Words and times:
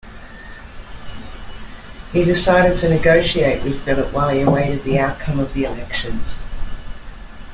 He 2.11 2.25
decided 2.25 2.75
to 2.77 2.89
negotiate 2.89 3.63
with 3.63 3.85
Philip 3.85 4.11
while 4.11 4.29
he 4.29 4.41
awaited 4.41 4.83
the 4.83 4.97
outcome 4.97 5.39
of 5.39 5.53
the 5.53 5.65
elections. 5.65 6.41